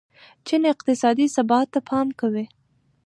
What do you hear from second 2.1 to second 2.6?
کوي.